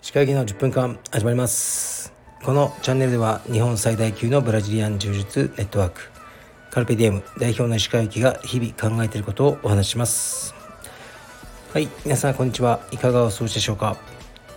[0.00, 2.12] 歯科医の10分間始まります
[2.44, 6.10] このチャンネルでは日本最大級のブラジリアン柔術ネットワーク。
[6.70, 10.54] カルペディエム代表の石川行きが日々考えていることをお話します。
[11.72, 12.86] はい皆さんこんにちは。
[12.92, 13.96] いかがお過ごしでしょうか？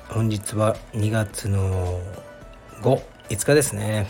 [0.09, 1.99] 本日は2月の
[2.81, 4.07] 5、5日ですね。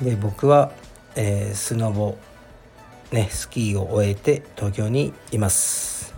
[0.00, 0.72] で僕は、
[1.14, 2.18] えー、スノボ。
[3.12, 6.14] ねスキーを終えて東京にいます。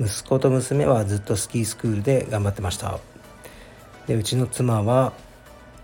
[0.00, 2.98] 息子と娘はずっとスキースクールで頑張ってました。
[4.06, 5.12] でうちの妻は、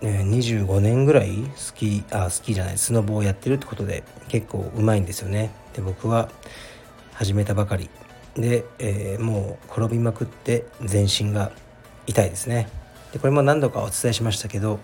[0.00, 5.52] えー、25年ぐらいスキーあスキーじゃないスノボをやってるってことで結構うまいんですよね。
[5.74, 6.30] で僕は
[7.12, 7.90] 始めたばかり。
[8.34, 11.52] で、えー、もう転びまくって全身が
[12.06, 12.68] 痛いですね。
[13.12, 14.80] でこれも何度かお伝えしましたけど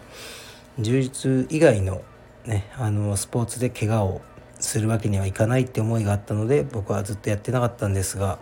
[0.78, 2.02] 充実以外の
[2.44, 4.22] ねあのスポーツで怪我を
[4.64, 8.38] するわけにはいかないって思いがあったので僕はずっとやってなかったんですが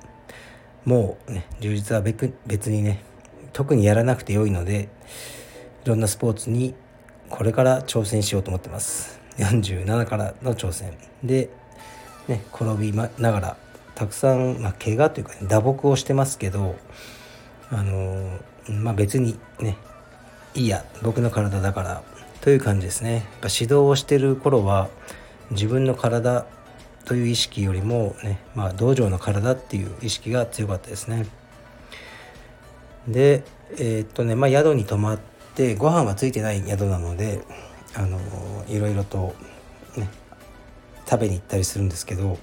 [0.85, 3.03] もうね充実は別にね
[3.53, 4.89] 特にやらなくて良いので
[5.85, 6.75] いろんなスポーツに
[7.29, 9.21] これから挑戦しようと思ってます。
[9.39, 10.93] 47からの挑戦。
[11.25, 11.49] で、
[12.29, 13.57] ね、転びながら
[13.95, 16.77] たくさん、まあ、怪我というか、ね、打撲をしてますけど
[17.71, 19.77] あのまあ別にね
[20.55, 22.03] いいや僕の体だから
[22.43, 23.15] という感じですね。
[23.15, 24.89] やっぱ指導をしてる頃は
[25.53, 26.47] 自分の体
[27.05, 31.27] という意識よりもね、まあ、道場の体っていう意識が強かったですね。
[33.09, 33.45] で
[33.79, 35.19] えー、っとねまあ宿に泊まっ
[35.55, 37.43] てご飯はついてない宿なので
[37.95, 38.19] あの
[38.69, 39.35] いろいろと
[39.97, 40.09] ね
[41.09, 42.39] 食べに行ったりするんですけど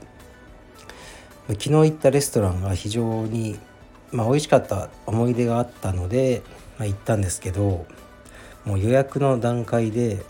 [1.47, 3.57] 昨日行ったレストランが非常に、
[4.11, 6.43] まあ、美味しかった思い出があったので、
[6.77, 7.85] まあ、行ったんですけど
[8.65, 10.23] もう予約の段階で、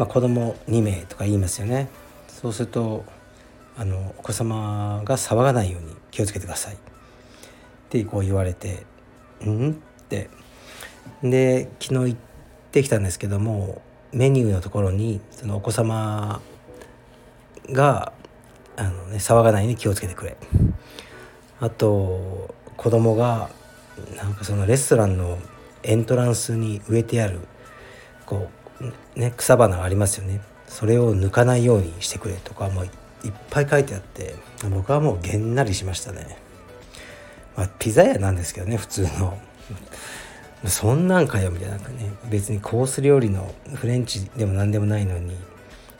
[0.00, 1.90] まあ、子供2名とか言いますよね。
[2.26, 3.04] そうすると
[3.76, 6.74] あのお子様が騒がないように気をつけてください。
[6.74, 6.78] っ
[7.90, 8.86] てこう言われて
[9.44, 10.30] 「うん?」って。
[11.22, 12.18] で昨日行っ
[12.72, 16.40] てきたんですけどもメニューのところにそのお子様
[17.70, 18.14] が
[18.78, 20.38] あの、ね、騒がないように気をつけてくれ。
[21.60, 23.50] あと子供が
[24.16, 25.36] なんかそのレストランの
[25.82, 27.40] エントランスに植えてある
[28.24, 28.59] こう、
[29.16, 34.34] ね、草花がありますよねそれを抜かないようにしてくれとかもういっぱい書いてあって
[34.70, 36.38] 僕はもうげんなりしましたね。
[37.56, 39.38] まあ、ピザ屋なんですけどね普通の。
[40.66, 41.84] そんなんかよみたいなね
[42.30, 45.34] 別にコース料理のフレンチでも何でもないのに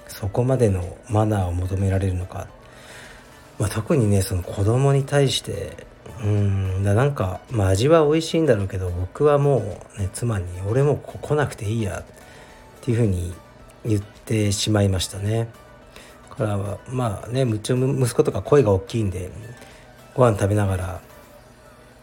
[0.06, 2.46] そこまでのマナーを求められるのか、
[3.58, 5.86] まあ、特にねその子供に対して
[6.22, 12.19] うんだなんか、まあ、味は美味しいんだろうけど僕はもう、ね、妻に「俺も来なくていいや」って
[12.80, 13.32] っていうふうに
[13.84, 15.48] 言ってしまいましたね。
[16.40, 19.30] からはまあねむち息子とか声が大きいんで
[20.14, 21.00] ご飯食べながら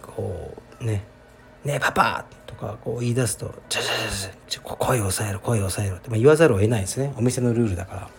[0.04, 1.04] こうね
[1.66, 8.10] 「ねえパパ!」とかこう言い出すと「ちょちょちょちょ声を抑えろ声を抑えろ」って、まあ、言わざるを得ないですねお店のルールだから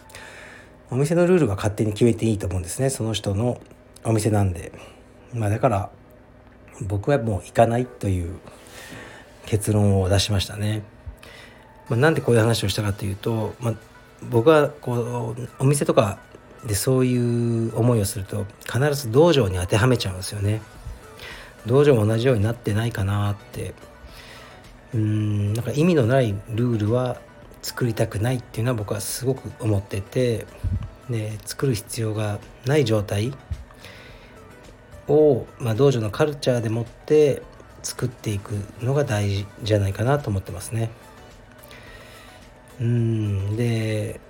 [0.90, 3.60] お店のルールは勝手に決めていいと思うんですねその人の
[4.04, 4.72] お店なんで。
[5.34, 5.90] まあだから
[6.80, 8.38] 僕はもう行かないという
[9.44, 10.82] 結論を出しましたね。
[11.88, 13.74] まあ、なんでこういう話をしたかというと、まあ、
[14.30, 16.18] 僕はこうお店とか
[16.66, 20.60] でそういう思いをすると必ず道場に当てはめちゃうんですよね。
[21.66, 23.74] 道場も同じようになってないかなって
[24.94, 27.20] うんなんか意味のないルールは
[27.62, 30.46] 作りたくないっていうのは僕はすごく思ってて
[31.10, 33.32] で作る必要がない状態
[35.08, 37.42] を、まあ、道場のカルチャーでもって
[37.82, 40.90] 作っていくのが大事じゃないかなと思ってますね。
[42.80, 44.20] うんで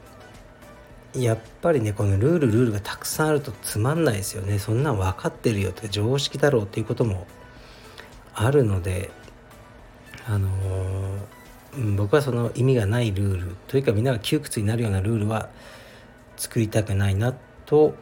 [1.15, 7.27] やっぱりねこのルールルールがたくさんあるとつまんないですよねそんなん分かってるよって常識だろうっていうことも
[8.35, 9.11] あるので
[10.27, 15.49] あのー、僕はその意味がないルールというかみんなが窮屈になるようなルールは
[16.37, 17.35] 作りたくないな
[17.67, 17.95] と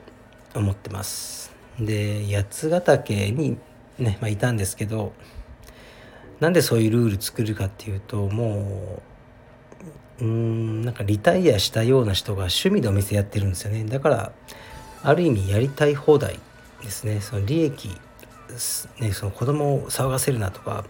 [0.54, 1.54] 思ってます。
[1.78, 3.58] で八ヶ岳に
[3.98, 5.12] ね、まあ、いたんですけど
[6.40, 9.15] なんでそういうルール作るかっていうともう
[10.20, 13.84] うーんなんかリタイアしたような人が趣味でお店やってるんですよね。
[13.84, 14.32] だから
[15.02, 16.40] ある意味やりたい放題
[16.82, 17.20] ですね。
[17.20, 17.90] その利益
[19.00, 20.84] ね、その子供を騒がせるなとか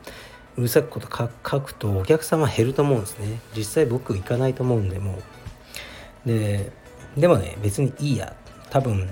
[0.57, 3.41] うるさくこと書くとお客様減ると思うんですね。
[3.57, 5.19] 実際僕行かないと思うんでも
[6.25, 6.71] で
[7.17, 8.35] でもね別にいいや。
[8.69, 9.09] 多分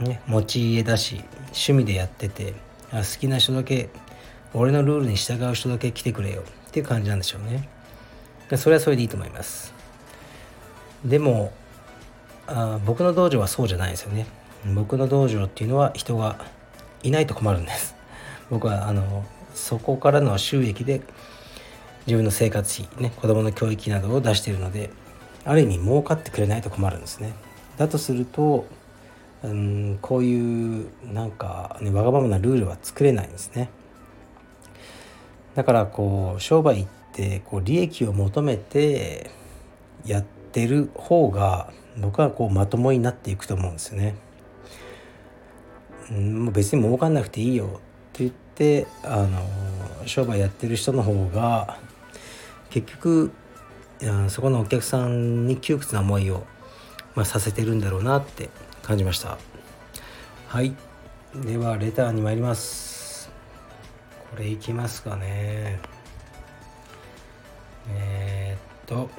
[0.00, 2.54] ね、持ち家だし趣味でやってて
[2.90, 3.90] 好きな人だけ
[4.54, 7.68] 俺のルールに従う人だけ来てくれよっていう感じなんでしょうね。
[8.50, 9.74] でそれはそれでいいと思います。
[11.04, 11.52] でも
[12.46, 14.26] あ僕の道場はそうじゃないですよね。
[14.74, 16.36] 僕の道場っていうのは人が
[17.02, 17.94] いないと困るんです。
[18.50, 19.24] 僕はあの
[19.54, 21.00] そこからの収益で
[22.06, 24.90] 自分の生活費ね子供の教育費などを出しているので
[25.44, 27.32] ある意味儲かってくれないと困るんですね。
[27.76, 28.66] だとすると
[29.42, 33.68] うんこういうなんか、ね、わがままなルールは作れないんですね。
[35.54, 39.30] だからこう商売ってこう利益を求めて
[40.04, 44.16] やってる方が僕はこうまともになっていくと思うんですよね。
[46.10, 47.68] うん、別に儲かんなくていいよっ
[48.12, 49.40] て言ってあの
[50.06, 51.78] 商売やってる人の方が
[52.70, 53.32] 結局
[54.28, 56.44] そこのお客さんに窮屈な思いを、
[57.14, 58.50] まあ、させてるんだろうなって
[58.82, 59.38] 感じました。
[60.48, 60.74] はい。
[61.34, 63.30] ではレターに参ります。
[64.30, 65.93] これいきますかね。
[67.88, 69.10] えー、っと。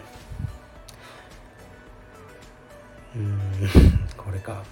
[3.16, 3.40] うん
[4.18, 4.64] これか。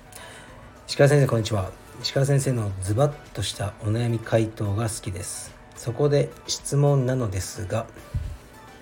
[0.87, 1.71] 石川先生こんにちは。
[2.01, 5.53] 石川先生のズバッとしたお悩み回答が好きです。
[5.75, 7.85] そこで質問なのですが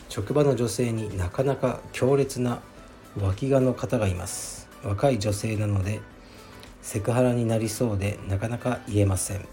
[0.09, 2.59] 職場の女性になかなか強烈な
[3.19, 4.67] 脇がの方がいます。
[4.83, 6.01] 若い女性なので
[6.81, 9.47] セクハラになりそうでなかなか言えません。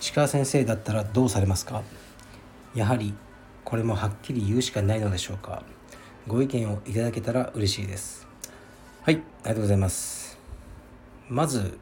[0.00, 1.82] 石川先生だったらどうされますか？
[2.74, 3.14] やはり
[3.68, 5.62] これもはっきり言うしかないのでしょうか。
[6.26, 8.26] ご意見をいただけたら嬉しいです。
[9.02, 10.38] はいありがとうございます。
[11.28, 11.76] まず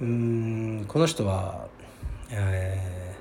[0.00, 1.68] うーんこの人は、
[2.30, 3.14] え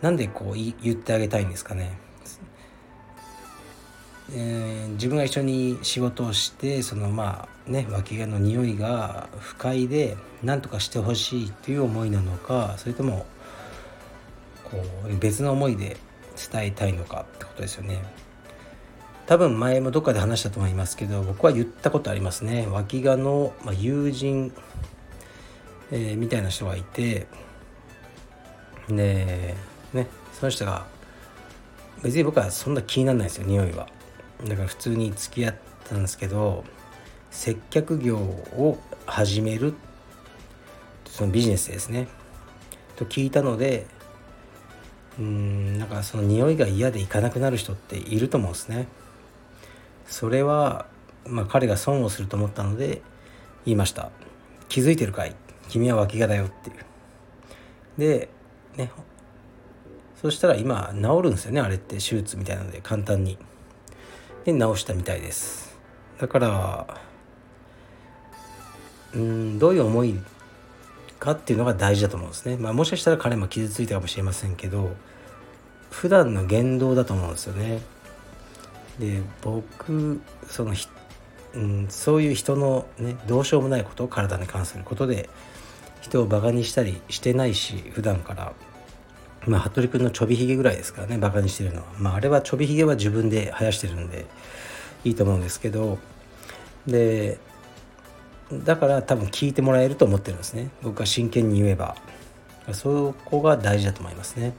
[0.00, 1.96] ー、なんでこう言ってあげたいんですかね。
[4.34, 13.24] えー、自分が一緒に仕事をしてそのまあね脇毛の匂いが不快で何とかしてほしいという思いなのかそれとも
[14.72, 15.98] こう別の思いで
[16.50, 18.02] 伝えたいのかってことですよね。
[19.26, 22.66] 多分前もどっかで話したと思いますけど僕は言ったことありますね。
[22.68, 24.52] 脇がの、まあ、友人、
[25.90, 27.26] えー、みたいな人がいて
[28.88, 29.54] で
[29.92, 30.86] ねその人が
[32.02, 33.88] 別に僕はそんな気にならないですよ匂いは。
[34.44, 35.54] だから普通に付き合っ
[35.84, 36.64] たんですけど
[37.30, 39.74] 接客業を始める
[41.06, 42.08] そのビジネスですね。
[42.96, 43.86] と聞いたので
[45.18, 48.88] うんなんかその匂いが嫌で行かなくなる人っていると思うんですね。
[50.06, 50.86] それは
[51.26, 53.02] まあ彼が損をすると思ったので
[53.64, 54.10] 言いました。
[54.68, 55.36] 気づいてるかい？
[55.68, 56.76] 君は脇がだよっていう。
[57.98, 58.28] で
[58.76, 58.90] ね。
[60.20, 63.38] そしたら今治るんですよねあれって手術みたいなので簡単に。
[64.44, 65.76] で直したみたいです。
[66.20, 66.86] だから
[69.14, 70.18] うんどういう思い
[71.22, 74.90] かっていうのが大事だと思うんですね、まあ、もしかしたら彼も傷ついたかもしれませんけど
[75.90, 77.80] 普段の言動だと思うんですよね。
[78.98, 80.74] で僕その
[81.54, 85.28] うん、そういう人のねどうしようもないことを体に関することで
[86.00, 88.52] 人をバカにしたりしてないし普段から。
[89.44, 94.24] まあ、服部君のちょびひげぐらいですからねバカにしてるのは、まあ、あれはちょびひげは自分で生やしてるんで
[95.04, 95.98] いいと思うんですけど。
[96.86, 97.38] で
[98.64, 100.70] だから多分聞いてもらえると思ってるんですね。
[100.82, 101.96] 僕は真剣に言えば。
[102.72, 104.54] そこが大事だと思いますね、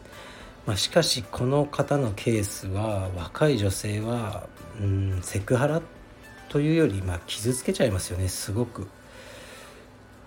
[0.65, 4.47] まあ、しかしこの方のケースは若い女性は
[4.79, 5.81] うんセクハラ
[6.49, 8.27] というより、まあ、傷つけちゃいますよね。
[8.27, 8.87] すごく。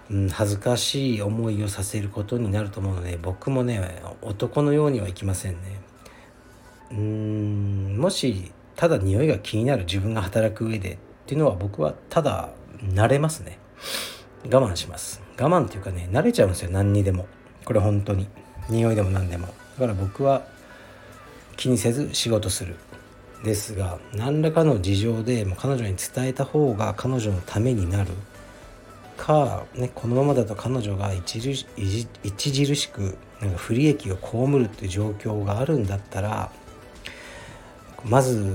[0.08, 5.80] うん、恥ずかしい思いをさせることになると思うので僕もね男のようにはいきませんね。
[6.92, 12.50] うんもしただ匂いが気になる自分が働く上でっていうのは僕はただ
[12.80, 13.58] 慣れますね。
[14.50, 15.20] 我慢します。
[15.38, 16.70] 我慢っていうかね慣れちゃうんですよ。
[16.70, 17.26] 何にでも。
[17.64, 18.28] これ本当に。
[18.68, 19.46] 匂いでも何でも。
[19.46, 20.46] だから僕は
[21.56, 22.76] 気にせず仕事する。
[23.44, 28.10] ですが何らかの事情でも彼女に伝えた方が彼女のためになる。
[29.16, 31.66] か、ね、このままだと彼女が著し
[32.88, 36.50] くなんか不利益を被るっていう状況があるんだったら
[38.04, 38.54] まず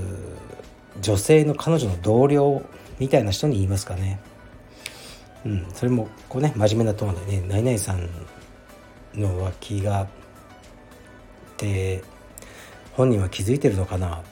[1.00, 2.62] 女性の彼女の同僚
[2.98, 4.20] みたいな人に言いますかね。
[5.44, 8.08] うん、それもこうね真面目なトーンでね「何々さん
[9.14, 10.06] の脇が」っ
[11.56, 12.02] て
[12.92, 14.22] 本人は気づいてるのかな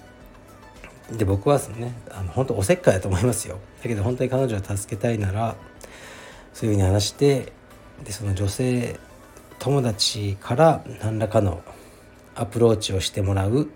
[1.12, 3.58] で僕はねあの本当おせっかいだと思いますよ。
[3.82, 5.56] だけど本当に彼女を助けたいなら
[6.54, 7.52] そういうふうに話して
[8.04, 8.98] でその女性
[9.58, 11.62] 友達から何らかの
[12.34, 13.68] アプローチをしてもらう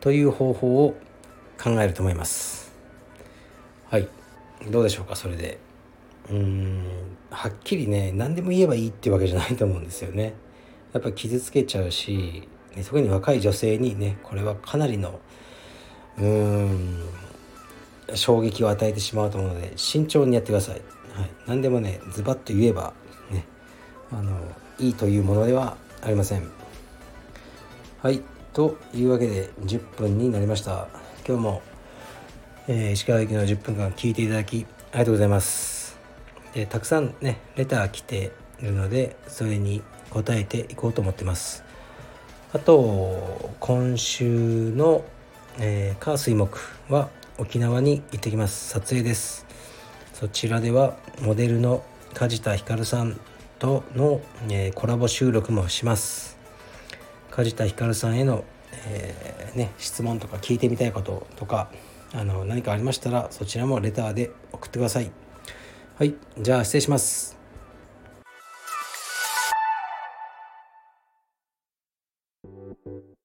[0.00, 0.96] という方法を
[1.62, 2.72] 考えると思います。
[3.88, 4.08] はい。
[4.70, 5.65] どうでしょうかそれで。
[6.30, 6.82] うん
[7.30, 10.34] はっきりね何でも言えばいいってわけじゃないと思うんですよね。
[10.92, 15.20] やっぱ傷つけちゃうし、ね、特に若い女性にねこれはかなりの
[16.18, 17.00] うん
[18.14, 22.94] 衝撃を与えてしまうと思うので慎重にやってください、はい、何でもねズバッと言えば
[23.30, 23.44] ね
[24.10, 24.38] あの
[24.78, 26.48] いいというものではありません。
[28.02, 28.22] はい。
[28.52, 30.88] というわけで10分になりました。
[31.26, 31.62] 今日も、
[32.68, 35.75] えー、石川行きの10分間聞いていただきありがとうございます。
[36.56, 41.62] でたくさんねレター来ているのでそれに答えていこうと思ってます。
[42.54, 45.04] あと今週の、
[45.58, 46.58] えー、火水木
[46.88, 48.70] は沖縄に行ってきます。
[48.70, 49.44] 撮影です。
[50.14, 51.84] そちらではモデルの
[52.14, 53.20] 梶田ひかるさん
[53.58, 56.38] との、えー、コラボ収録もします。
[57.32, 58.44] 梶田ひかるさんへの、
[58.86, 61.68] えー、ね、質問とか聞いてみたいこととか
[62.14, 65.10] あの何かありましたらそちらもレターで送ってください。
[65.98, 67.38] はいじゃあ失礼します。